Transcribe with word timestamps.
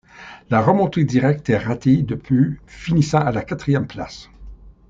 La 0.49 0.61
remontée 0.61 1.03
directe 1.05 1.51
est 1.51 1.59
ratée 1.59 1.97
de 1.97 2.15
peu 2.15 2.53
finissant 2.65 3.19
à 3.19 3.31
la 3.31 3.43
quatrième 3.43 3.85
place. 3.85 4.31